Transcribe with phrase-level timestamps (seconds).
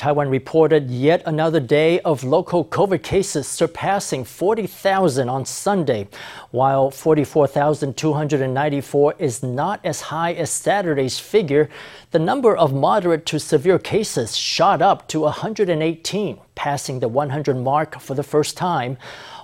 [0.00, 6.08] Taiwan reported yet another day of local COVID cases surpassing 40,000 on Sunday.
[6.52, 11.68] While 44,294 is not as high as Saturday's figure,
[12.12, 18.00] the number of moderate to severe cases shot up to 118, passing the 100 mark
[18.00, 18.96] for the first time,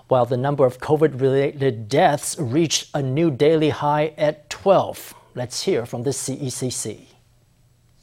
[0.09, 5.13] while the number of COVID related deaths reached a new daily high at 12.
[5.35, 7.16] Let's hear from the CECC.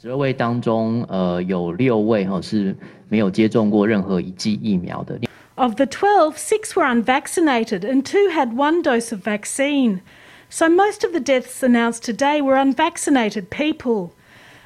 [0.02, 2.77] 十二位当中，呃，有六位哈是
[3.09, 5.18] 没有接种过任何一剂疫苗的。
[5.57, 10.00] Of the 12, six were unvaccinated and two had one dose of vaccine.
[10.48, 14.12] So most of the deaths announced today were unvaccinated people.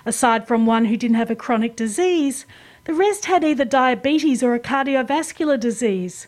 [0.05, 2.45] Aside from one who didn't have a chronic disease,
[2.85, 6.27] the rest had either diabetes or a cardiovascular disease.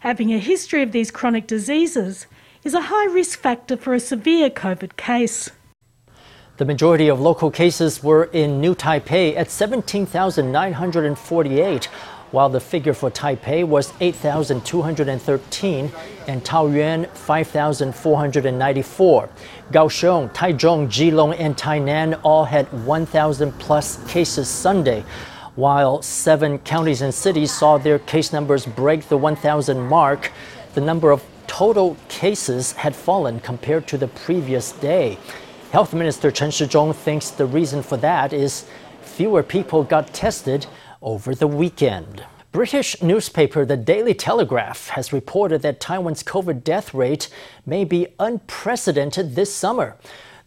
[0.00, 2.26] Having a history of these chronic diseases
[2.64, 5.50] is a high risk factor for a severe COVID case.
[6.61, 11.85] The majority of local cases were in New Taipei at 17,948,
[12.29, 15.91] while the figure for Taipei was 8,213
[16.27, 19.29] and Taoyuan 5,494.
[19.71, 25.03] Kaohsiung, Taichung, Keelung, and Tainan all had 1,000 plus cases Sunday,
[25.55, 30.31] while seven counties and cities saw their case numbers break the 1,000 mark.
[30.75, 35.17] The number of total cases had fallen compared to the previous day.
[35.71, 38.65] Health Minister Chen Shih-chung thinks the reason for that is
[39.03, 40.67] fewer people got tested
[41.01, 42.25] over the weekend.
[42.51, 47.29] British newspaper The Daily Telegraph has reported that Taiwan's COVID death rate
[47.65, 49.95] may be unprecedented this summer.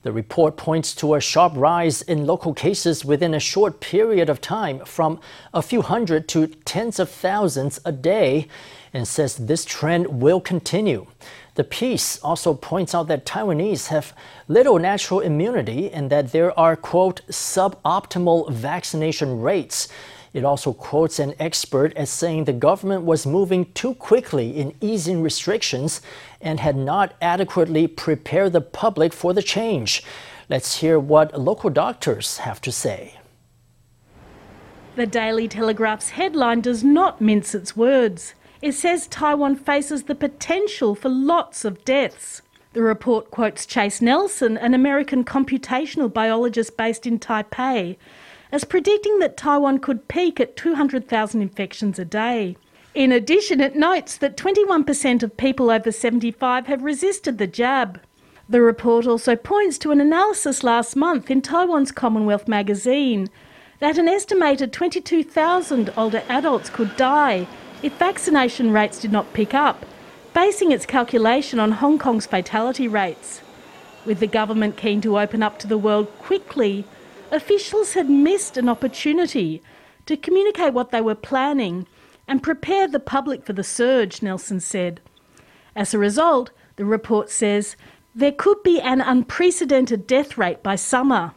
[0.03, 4.43] The report points to a sharp rise in local cases within a short period of
[4.43, 5.19] time, from
[5.55, 8.47] a few hundred to tens of thousands a day,
[8.93, 11.07] and says this trend will continue.
[11.55, 14.13] The piece also points out that Taiwanese have
[14.49, 19.87] little natural immunity and that there are, quote, suboptimal vaccination rates.
[20.33, 25.23] It also quotes an expert as saying the government was moving too quickly in easing
[25.23, 26.01] restrictions
[26.41, 30.03] and had not adequately prepared the public for the change.
[30.49, 33.21] Let's hear what local doctors have to say.
[34.97, 38.35] The Daily Telegraph's headline does not mince its words.
[38.65, 42.41] It says Taiwan faces the potential for lots of deaths.
[42.73, 47.99] The report quotes Chase Nelson, an American computational biologist based in Taipei,
[48.51, 52.57] as predicting that Taiwan could peak at 200,000 infections a day.
[52.95, 58.01] In addition, it notes that 21% of people over 75 have resisted the jab.
[58.49, 63.29] The report also points to an analysis last month in Taiwan's Commonwealth magazine
[63.81, 67.47] that an estimated 22,000 older adults could die
[67.85, 69.85] if vaccination rates did not pick up,
[70.33, 73.43] basing its calculation on Hong Kong's fatality rates.
[74.07, 76.87] With the government keen to open up to the world quickly,
[77.31, 79.63] officials had missed an opportunity
[80.07, 81.87] to communicate what they were planning
[82.27, 85.03] and prepare the public for the surge, Nelson said.
[85.77, 87.77] As a result, the report says
[88.15, 91.33] there could be an unprecedented death rate by summer.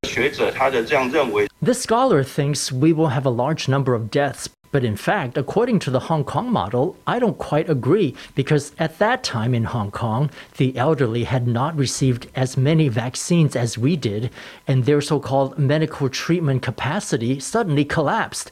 [0.00, 5.78] The scholar thinks we will have a large number of deaths but in fact, according
[5.80, 9.90] to the Hong Kong model, I don't quite agree because at that time in Hong
[9.90, 14.30] Kong, the elderly had not received as many vaccines as we did,
[14.66, 18.50] and their so called medical treatment capacity suddenly collapsed.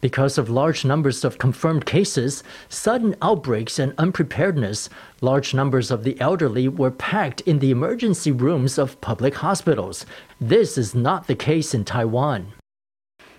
[0.00, 4.88] Because of large numbers of confirmed cases, sudden outbreaks, and unpreparedness,
[5.20, 10.06] large numbers of the elderly were packed in the emergency rooms of public hospitals.
[10.40, 12.52] This is not the case in Taiwan.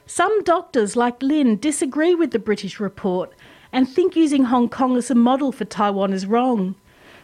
[0.08, 3.34] Some doctors, like Lin, disagree with the British report
[3.72, 6.74] and think using Hong Kong as a model for Taiwan is wrong.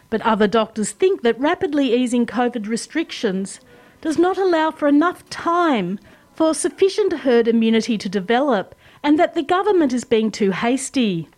[0.09, 3.61] But other doctors think that rapidly easing COVID restrictions
[4.01, 5.99] does not allow for enough time
[6.35, 11.29] for sufficient herd immunity to develop and that the government is being too hasty.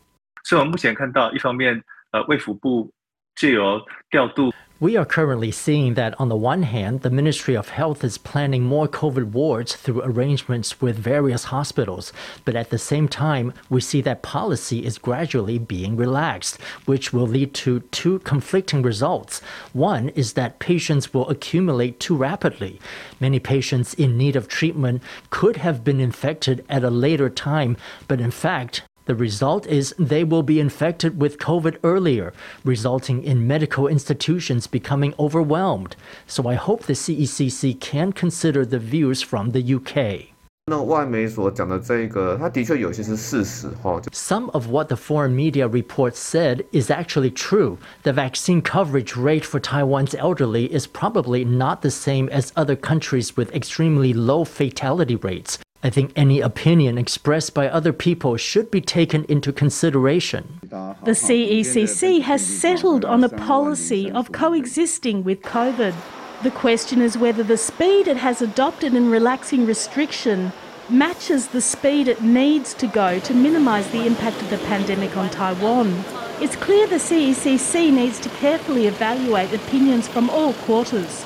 [0.44, 1.82] 所以我们目前看到，一方面，
[2.12, 2.90] 呃，卫福部
[3.34, 3.80] 借由
[4.10, 8.63] 调度 we are currently seeing that on the one hand, the Ministry of Health is planning
[8.63, 12.13] more COVID wards through arrangements with various hospitals,
[12.45, 17.25] but at the same time, we see that policy is gradually being relaxed, which will
[17.25, 19.39] lead to two conflicting results.
[19.73, 22.79] One is that patients will accumulate too rapidly.
[23.19, 25.01] Many patients in need of treatment
[25.31, 27.77] could have been infected at a later time,
[28.07, 32.33] but in fact, the result is they will be infected with COVID earlier,
[32.63, 35.95] resulting in medical institutions becoming overwhelmed.
[36.27, 40.37] So I hope the CECC can consider the views from the UK.
[44.11, 47.79] Some of what the foreign media reports said is actually true.
[48.03, 53.37] The vaccine coverage rate for Taiwan's elderly is probably not the same as other countries
[53.37, 55.57] with extremely low fatality rates.
[55.83, 60.59] I think any opinion expressed by other people should be taken into consideration.
[60.63, 65.93] The CECC has settled on a policy of coexisting with COVID.
[66.41, 70.51] The question is whether the speed it has adopted in relaxing restriction
[70.89, 75.29] matches the speed it needs to go to minimise the impact of the pandemic on
[75.29, 76.03] Taiwan.
[76.39, 81.25] It's clear the CECC needs to carefully evaluate opinions from all quarters.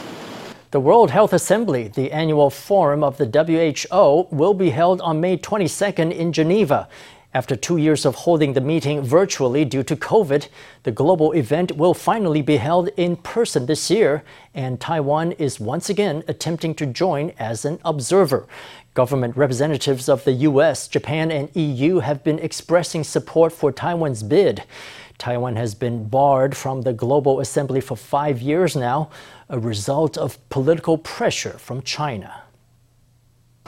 [0.71, 5.35] The World Health Assembly, the annual forum of the WHO, will be held on May
[5.35, 6.87] 22nd in Geneva.
[7.33, 10.47] After two years of holding the meeting virtually due to COVID,
[10.83, 14.23] the global event will finally be held in person this year,
[14.53, 18.47] and Taiwan is once again attempting to join as an observer.
[18.93, 24.63] Government representatives of the US, Japan, and EU have been expressing support for Taiwan's bid.
[25.17, 29.11] Taiwan has been barred from the Global Assembly for five years now,
[29.51, 32.43] a result of political pressure from China.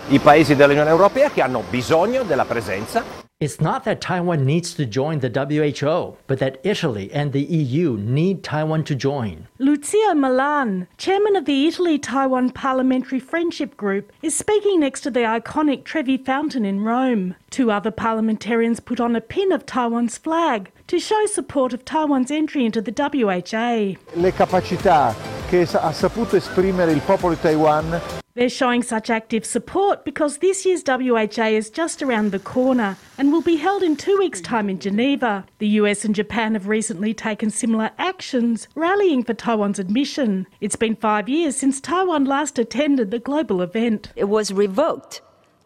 [0.08, 3.04] I paesi dell'Unione Europea che hanno bisogno della presenza
[3.44, 7.98] It's not that Taiwan needs to join the WHO, but that Italy and the EU
[7.98, 9.50] need Taiwan to join.
[9.60, 15.20] Lucio Malan, chairman of the Italy Taiwan Parliamentary Friendship Group, is speaking next to the
[15.20, 17.36] iconic Trevi Fountain in Rome.
[17.50, 22.32] Two other parliamentarians put on a pin of Taiwan's flag to show support of Taiwan's
[22.32, 24.00] entry into the WHA.
[24.22, 25.14] Le capacità
[25.50, 30.66] che ha saputo esprimere il popolo di Taiwan They're showing such active support because this
[30.66, 34.72] year's WHA is just around the corner and will be held in two weeks' time
[34.72, 35.46] in Geneva.
[35.60, 40.48] The US and Japan have recently taken similar actions, rallying for Taiwan's admission.
[40.62, 44.12] It's been five years since Taiwan last attended the global event.
[44.16, 45.22] It was revoked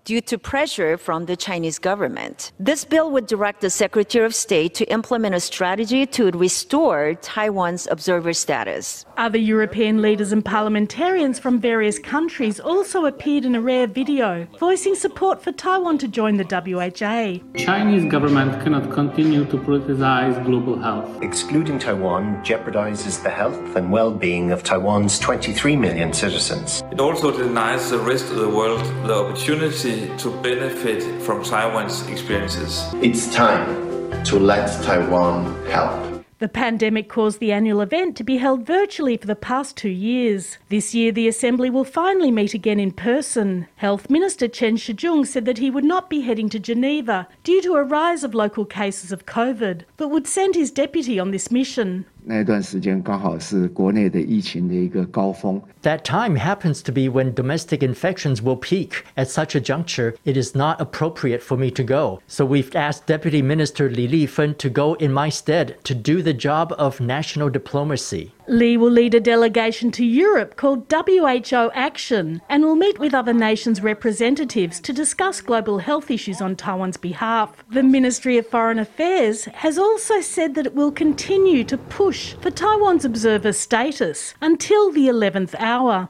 [0.08, 2.54] due to pressure from the Chinese government.
[2.58, 7.88] This bill would direct the Secretary of State to implement a strategy to restore Taiwan's
[7.92, 9.06] observer status.
[9.18, 14.96] Other European leaders and parliamentarians from various countries also appeared in a rare video, voicing
[14.96, 17.66] support for Taiwan to join the WHO.
[17.66, 21.22] Chinese government cannot continue to politicize global health.
[21.22, 26.82] Excluding Taiwan jeopardizes the health and well-being of Taiwan's 23 million citizens.
[26.94, 32.86] It also denies the rest of the world the opportunity to benefit from Taiwan's experiences.
[32.96, 36.08] It's time to let Taiwan help.
[36.40, 40.60] The pandemic caused the annual event to be held virtually for the past two years.
[40.70, 43.68] This year, the Assembly will finally meet again in person.
[43.78, 47.74] Health Minister Chen Shih-chung said that he would not be heading to Geneva due to
[47.74, 52.06] a rise of local cases of COVID, but would send his deputy on this mission.
[52.27, 55.61] 那段时间刚好是国内的疫情的一个高峰。
[55.83, 59.03] That time happens to be when domestic infections will peak.
[59.17, 62.21] At such a juncture, it is not appropriate for me to go.
[62.29, 66.33] So we've asked Deputy Minister Li Lifen to go in my stead to do the
[66.33, 68.31] job of national diplomacy.
[68.49, 73.33] Lee will lead a delegation to Europe called WHO Action and will meet with other
[73.33, 77.65] nations' representatives to discuss global health issues on Taiwan's behalf.
[77.71, 82.52] The Ministry of Foreign Affairs has also said that it will continue to push for
[82.52, 86.10] Taiwan's observer status until the 11th hour.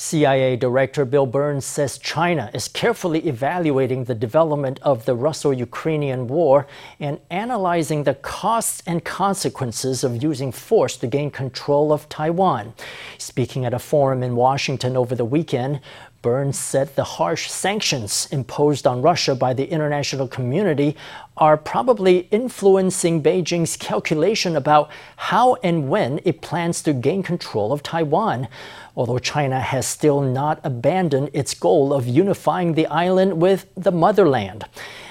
[0.00, 6.28] CIA Director Bill Burns says China is carefully evaluating the development of the Russo Ukrainian
[6.28, 6.68] war
[7.00, 12.74] and analyzing the costs and consequences of using force to gain control of Taiwan.
[13.18, 15.80] Speaking at a forum in Washington over the weekend,
[16.20, 20.96] Burns said the harsh sanctions imposed on Russia by the international community
[21.36, 27.84] are probably influencing Beijing's calculation about how and when it plans to gain control of
[27.84, 28.48] Taiwan,
[28.96, 34.64] although China has still not abandoned its goal of unifying the island with the motherland.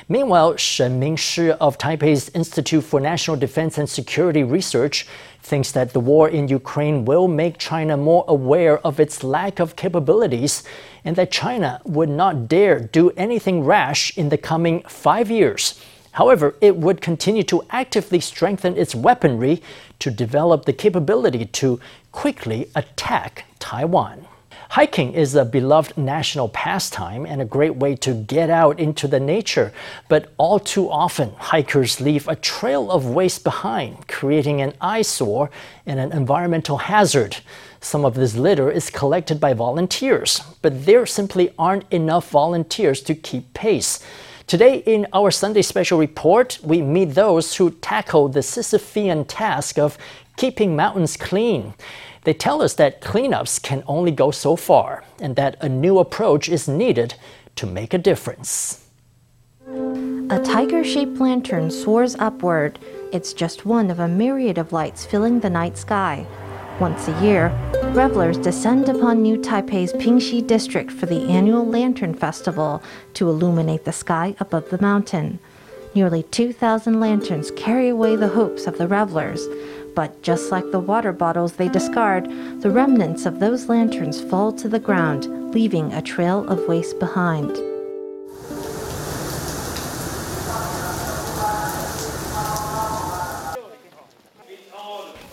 [0.09, 5.05] Meanwhile, Shen Mingshi of Taipei's Institute for National Defense and Security Research
[5.41, 9.75] thinks that the war in Ukraine will make China more aware of its lack of
[9.75, 10.63] capabilities
[11.03, 15.77] and that China would not dare do anything rash in the coming five years.
[16.13, 19.61] However, it would continue to actively strengthen its weaponry
[19.99, 21.81] to develop the capability to
[22.13, 24.25] quickly attack Taiwan.
[24.69, 29.19] Hiking is a beloved national pastime and a great way to get out into the
[29.19, 29.71] nature,
[30.09, 35.49] but all too often hikers leave a trail of waste behind, creating an eyesore
[35.85, 37.37] and an environmental hazard.
[37.79, 43.15] Some of this litter is collected by volunteers, but there simply aren't enough volunteers to
[43.15, 44.03] keep pace.
[44.47, 49.97] Today, in our Sunday special report, we meet those who tackle the Sisyphean task of
[50.37, 51.73] keeping mountains clean.
[52.23, 56.47] They tell us that cleanups can only go so far and that a new approach
[56.47, 57.15] is needed
[57.55, 58.85] to make a difference.
[60.29, 62.79] A tiger shaped lantern soars upward.
[63.11, 66.25] It's just one of a myriad of lights filling the night sky.
[66.79, 67.47] Once a year,
[67.93, 73.91] revelers descend upon New Taipei's Pingxi district for the annual Lantern Festival to illuminate the
[73.91, 75.39] sky above the mountain.
[75.95, 79.47] Nearly 2,000 lanterns carry away the hopes of the revelers,
[79.97, 82.29] but just like the water bottles they discard,
[82.61, 87.49] the remnants of those lanterns fall to the ground, leaving a trail of waste behind.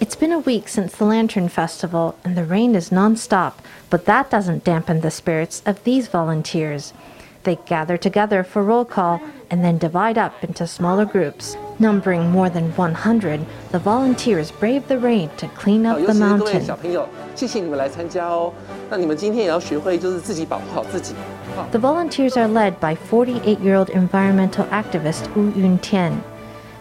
[0.01, 4.31] It's been a week since the Lantern Festival, and the rain is non-stop, but that
[4.31, 6.95] doesn't dampen the spirits of these volunteers.
[7.43, 11.55] They gather together for roll call and then divide up into smaller groups.
[11.79, 16.71] Numbering more than 100, the volunteers brave the rain to clean up the mountain.
[21.57, 26.23] Oh, the volunteers are led by 48-year-old environmental activist Wu Yun Yuntian.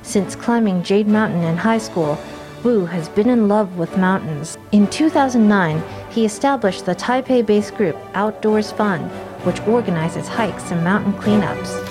[0.03, 2.19] Since climbing Jade Mountain in high school,
[2.63, 4.57] Wu has been in love with mountains.
[4.71, 9.09] In 2009, he established the Taipei-based group Outdoors Fun,
[9.43, 11.82] which organizes hikes and mountain cleanups.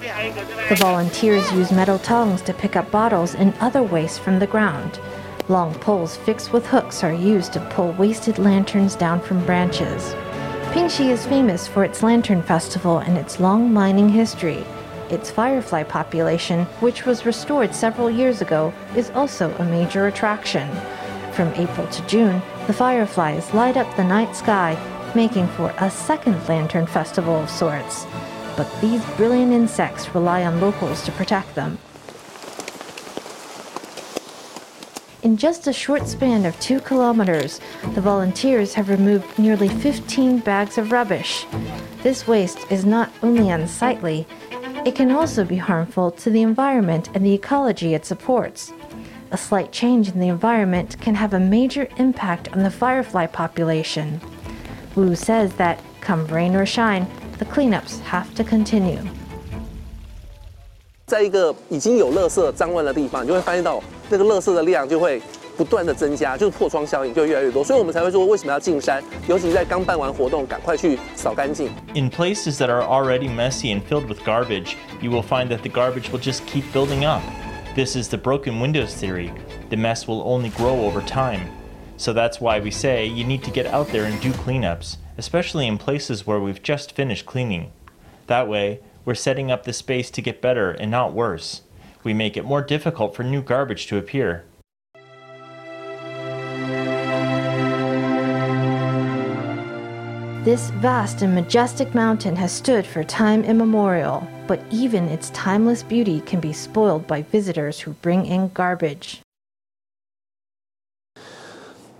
[0.00, 5.00] The volunteers use metal tongs to pick up bottles and other waste from the ground.
[5.48, 10.14] Long poles fixed with hooks are used to pull wasted lanterns down from branches.
[10.72, 14.64] Pingxi is famous for its lantern festival and its long mining history.
[15.08, 20.68] Its firefly population, which was restored several years ago, is also a major attraction.
[21.32, 24.76] From April to June, the fireflies light up the night sky,
[25.14, 28.04] making for a second lantern festival of sorts.
[28.56, 31.78] But these brilliant insects rely on locals to protect them.
[35.22, 37.60] In just a short span of two kilometers,
[37.94, 41.44] the volunteers have removed nearly 15 bags of rubbish.
[42.02, 44.26] This waste is not only unsightly,
[44.84, 48.72] it can also be harmful to the environment and the ecology it supports.
[49.32, 54.20] A slight change in the environment can have a major impact on the firefly population.
[54.94, 58.99] Wu says that, come rain or shine, the cleanups have to continue.
[61.05, 65.21] 在一个已经有垃圾脏乱的地方，你就会发现到那个垃圾的量就会
[65.57, 71.69] 不断的增加，就是破窗效应就越来越多，所以我们才会说为什么要进山，尤其在刚办完活动，赶快去扫干净。
[71.93, 76.09] In places that are already messy and filled with garbage, you will find that the garbage
[76.11, 77.21] will just keep building up.
[77.75, 79.31] This is the broken windows theory.
[79.69, 81.41] The mess will only grow over time.
[81.97, 85.67] So that's why we say you need to get out there and do cleanups, especially
[85.67, 87.71] in places where we've just finished cleaning.
[88.27, 91.61] That way, we're setting up the space to get better and not worse.
[92.03, 94.45] We make it more difficult for new garbage to appear.
[100.43, 106.19] This vast and majestic mountain has stood for time immemorial, but even its timeless beauty
[106.21, 109.21] can be spoiled by visitors who bring in garbage.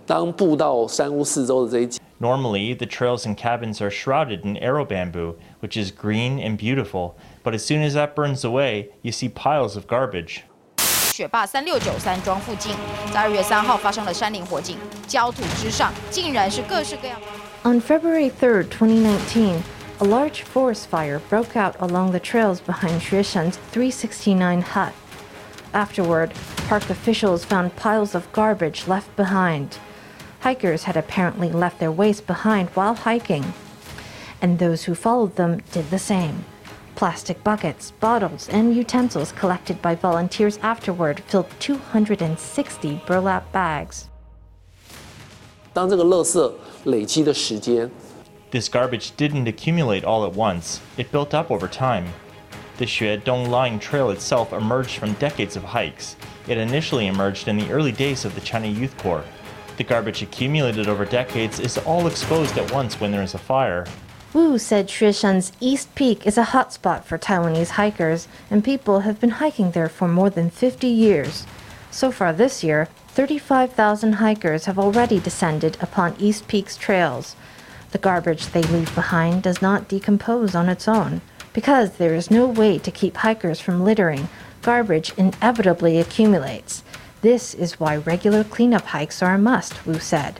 [0.04, 6.56] 当步道山屋四周的这一节 Normally, the trails and cabins are shrouded in arrow bamboo, which is green and
[6.56, 10.44] beautiful, but as soon as that burns away, you see piles of garbage.
[10.78, 12.74] 雪霸三六九山庄附近，
[13.12, 17.20] 在二月三号发生了山林火警，焦土之上竟然是各式各样。
[17.64, 19.62] On February 3, 2019,
[19.98, 24.92] a large forest fire broke out along the trails behind Xueshan's 369 hut.
[25.72, 26.30] Afterward,
[26.68, 29.78] park officials found piles of garbage left behind.
[30.46, 33.52] Hikers had apparently left their waste behind while hiking,
[34.40, 36.44] and those who followed them did the same.
[36.94, 44.08] Plastic buckets, bottles, and utensils collected by volunteers afterward filled 260 burlap bags.
[45.72, 46.52] 当这个垃圾
[46.84, 47.90] 累积的时间，
[48.50, 52.04] This garbage didn't accumulate all at once, it built up over time.
[52.76, 56.16] The Xue Dongying Trail itself emerged from decades of hikes.
[56.46, 59.24] It initially emerged in the early days of the China Youth Corps.
[59.77, 63.85] The garbage accumulated over decades is all exposed at once when there is a fire.
[64.33, 69.37] Wu said Xueshan's East Peak is a hotspot for Taiwanese hikers, and people have been
[69.41, 71.45] hiking there for more than 50 years.
[71.91, 77.35] So far this year, 35,000 hikers have already descended upon East Peak's trails.
[77.91, 81.21] The garbage they leave behind does not decompose on its own.
[81.53, 84.27] Because there is no way to keep hikers from littering,
[84.61, 86.83] garbage inevitably accumulates.
[87.21, 90.39] This is why regular cleanup hikes are a must, Wu said.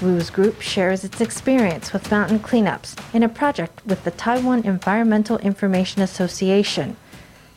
[0.00, 5.38] Wu's group shares its experience with mountain cleanups in a project with the Taiwan Environmental
[5.38, 6.96] Information Association.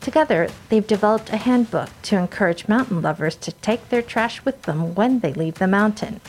[0.01, 4.95] Together, they've developed a handbook to encourage mountain lovers to take their trash with them
[4.95, 6.19] when they leave the mountain.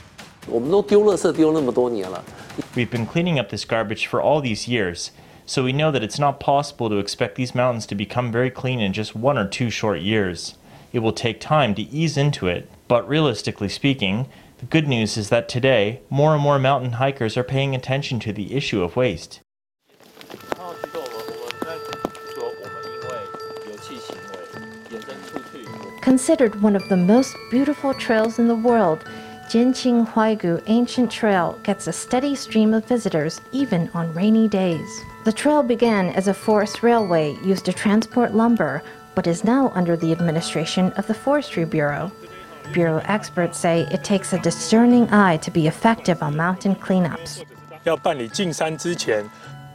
[2.75, 5.13] We've been cleaning up this garbage for all these years,
[5.47, 8.81] so we know that it's not possible to expect these mountains to become very clean
[8.81, 10.57] in just one or two short years.
[10.93, 14.29] It will take time to ease into it, But realistically speaking,
[14.59, 18.33] the good news is that today, more and more mountain hikers are paying attention to
[18.33, 19.41] the issue of waste.
[26.01, 29.05] Considered one of the most beautiful trails in the world,
[29.49, 35.03] Jianqing Huaigu Ancient Trail gets a steady stream of visitors even on rainy days.
[35.25, 38.83] The trail began as a forest railway used to transport lumber,
[39.17, 42.13] but is now under the administration of the Forestry Bureau.
[42.73, 47.45] Bureau experts say it takes a discerning eye to be effective on mountain cleanups.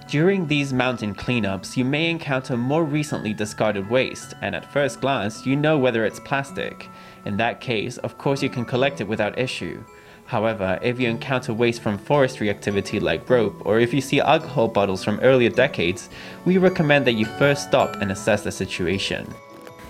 [0.08, 5.46] During these mountain cleanups, you may encounter more recently discarded waste, and at first glance,
[5.46, 6.90] you know whether it's plastic.
[7.26, 9.84] In that case, of course, you can collect it without issue.
[10.32, 14.70] However, if you encounter waste from forestry activity like rope, or if you see alcohol
[14.70, 16.08] bottles from earlier decades,
[16.46, 19.28] we recommend that you first stop and assess the situation.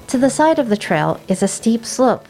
[0.08, 2.26] To the side of the trail is a steep slope.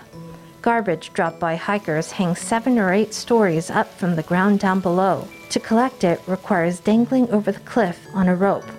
[0.61, 5.25] Garbage dropped by hikers hangs seven or eight stories up from the ground down below.
[5.51, 8.69] To collect it requires dangling over the cliff on a rope.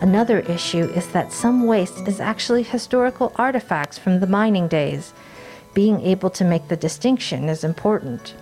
[0.00, 5.12] Another issue is that some waste is actually historical artifacts from the mining days.
[5.74, 8.36] Being able to make the distinction is important.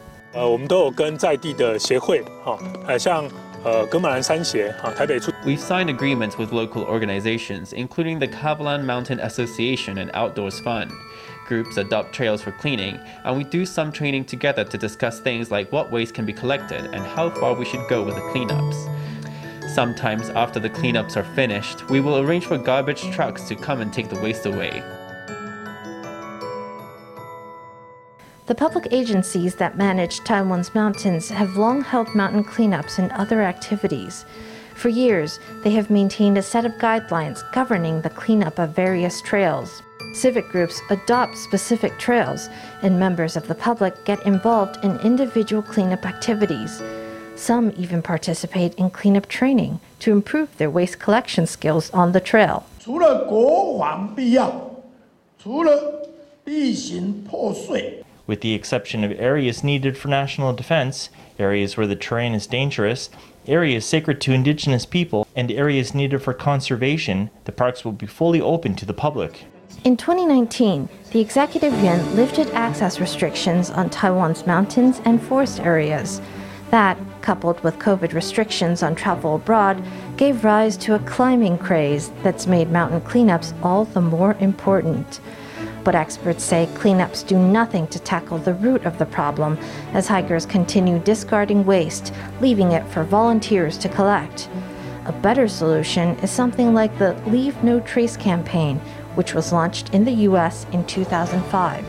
[5.44, 10.90] We've signed agreements with local organizations, including the Kavalan Mountain Association and Outdoors Fun.
[11.46, 15.72] Groups adopt trails for cleaning, and we do some training together to discuss things like
[15.72, 19.74] what waste can be collected and how far we should go with the cleanups.
[19.74, 23.92] Sometimes, after the cleanups are finished, we will arrange for garbage trucks to come and
[23.92, 24.80] take the waste away.
[28.49, 34.23] The public agencies that manage Taiwan's mountains have long held mountain cleanups and other activities.
[34.75, 39.81] For years, they have maintained a set of guidelines governing the cleanup of various trails.
[40.13, 42.47] Civic groups adopt specific trails,
[42.83, 46.81] and members of the public get involved in individual cleanup activities.
[47.35, 52.63] Some even participate in cleanup training to improve their waste collection skills on the trail.
[52.79, 54.71] 除了国防必要，
[55.41, 56.07] 除了
[56.45, 57.98] 地形破碎。
[58.30, 63.10] With the exception of areas needed for national defense, areas where the terrain is dangerous,
[63.48, 68.40] areas sacred to indigenous people, and areas needed for conservation, the parks will be fully
[68.40, 69.46] open to the public.
[69.82, 76.20] In 2019, the Executive Yuan lifted access restrictions on Taiwan's mountains and forest areas.
[76.70, 79.82] That, coupled with COVID restrictions on travel abroad,
[80.16, 85.18] gave rise to a climbing craze that's made mountain cleanups all the more important.
[85.82, 89.58] But experts say cleanups do nothing to tackle the root of the problem
[89.92, 94.48] as hikers continue discarding waste, leaving it for volunteers to collect.
[95.06, 98.78] A better solution is something like the Leave No Trace campaign,
[99.14, 101.84] which was launched in the US in 2005.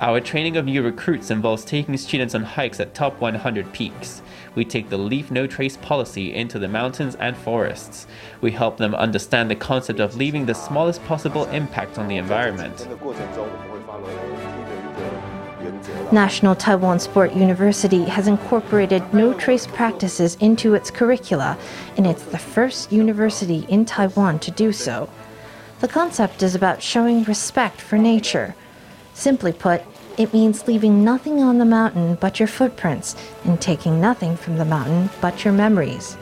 [0.00, 4.22] Our training of new recruits involves taking students on hikes at top 100 peaks
[4.56, 8.06] we take the leave no trace policy into the mountains and forests.
[8.40, 12.88] We help them understand the concept of leaving the smallest possible impact on the environment.
[16.10, 21.58] National Taiwan Sport University has incorporated no trace practices into its curricula,
[21.96, 25.08] and it's the first university in Taiwan to do so.
[25.80, 28.54] The concept is about showing respect for nature.
[29.16, 29.80] Simply put,
[30.18, 34.64] it means leaving nothing on the mountain but your footprints and taking nothing from the
[34.66, 36.18] mountain but your memories.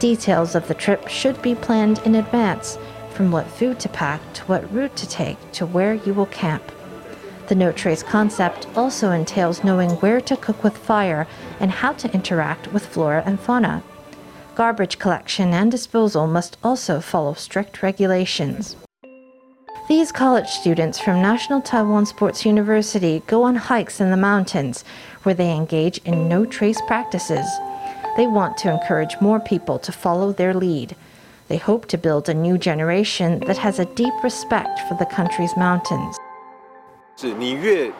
[0.00, 2.76] Details of the trip should be planned in advance,
[3.10, 6.62] from what food to pack to what route to take to where you will camp.
[7.48, 11.26] The no trace concept also entails knowing where to cook with fire
[11.58, 13.82] and how to interact with flora and fauna.
[14.54, 18.76] Garbage collection and disposal must also follow strict regulations.
[19.87, 24.85] These college students from National Taiwan Sports University go on hikes in the mountains
[25.23, 27.45] where they engage in no trace practices.
[28.15, 30.95] They want to encourage more people to follow their lead.
[31.49, 35.55] They hope to build a new generation that has a deep respect for the country's
[35.57, 36.15] mountains.
[37.17, 37.91] 是你越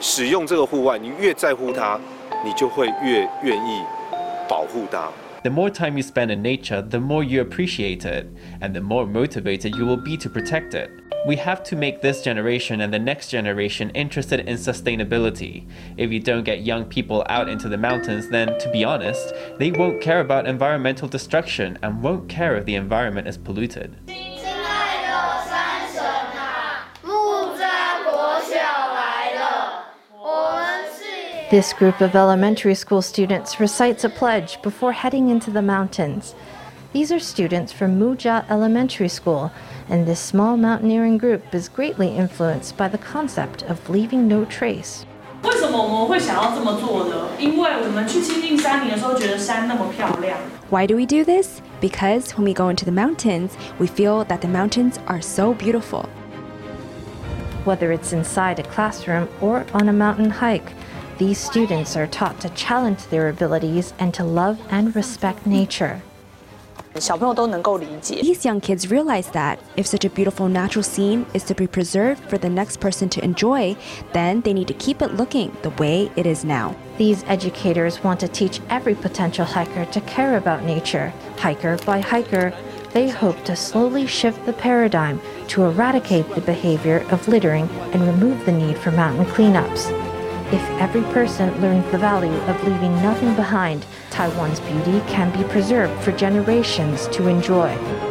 [0.00, 1.98] 使用这个户外，你越在乎它，
[2.44, 3.82] 你就会越愿意
[4.48, 5.08] 保护它。
[5.43, 8.27] The more time you spend in nature, the more you appreciate it,
[8.61, 10.91] and the more motivated you will be to protect it.
[11.25, 15.67] We have to make this generation and the next generation interested in sustainability.
[15.97, 19.71] If you don't get young people out into the mountains, then to be honest, they
[19.71, 23.95] won't care about environmental destruction and won't care if the environment is polluted.
[31.50, 36.34] This group of elementary school students recites a pledge before heading into the mountains.
[36.92, 39.50] These are students from Mujia Elementary School,
[39.88, 45.04] and this small mountaineering group is greatly influenced by the concept of leaving no trace.
[45.42, 47.28] 为什么我们会想要这么做呢？
[47.38, 50.36] 因为我们去亲近山林的时候，觉得山那么漂亮。
[50.70, 51.60] Why do we do this?
[51.80, 56.06] Because when we go into the mountains, we feel that the mountains are so beautiful.
[57.64, 60.72] Whether it's inside a classroom or on a mountain hike,
[61.21, 66.01] these students are taught to challenge their abilities and to love and respect nature.
[66.95, 72.27] These young kids realize that if such a beautiful natural scene is to be preserved
[72.27, 73.77] for the next person to enjoy,
[74.13, 76.75] then they need to keep it looking the way it is now.
[76.97, 82.51] These educators want to teach every potential hiker to care about nature, hiker by hiker.
[82.93, 88.43] They hope to slowly shift the paradigm to eradicate the behavior of littering and remove
[88.43, 90.00] the need for mountain cleanups.
[90.53, 96.03] If every person learns the value of leaving nothing behind, Taiwan's beauty can be preserved
[96.03, 98.10] for generations to enjoy.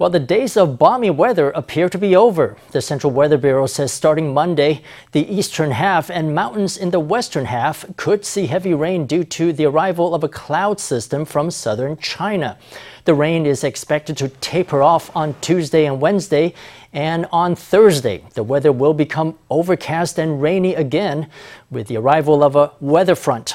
[0.00, 2.56] Well, the days of balmy weather appear to be over.
[2.70, 4.80] The Central Weather Bureau says starting Monday,
[5.12, 9.52] the eastern half and mountains in the western half could see heavy rain due to
[9.52, 12.56] the arrival of a cloud system from southern China.
[13.04, 16.54] The rain is expected to taper off on Tuesday and Wednesday,
[16.94, 21.28] and on Thursday, the weather will become overcast and rainy again
[21.70, 23.54] with the arrival of a weather front.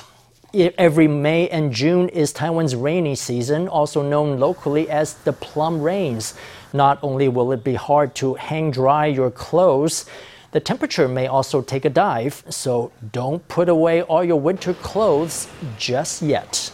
[0.56, 6.34] Every May and June is Taiwan's rainy season, also known locally as the plum rains.
[6.72, 10.06] Not only will it be hard to hang dry your clothes,
[10.52, 15.50] the temperature may also take a dive, so don't put away all your winter clothes
[15.78, 16.72] just yet.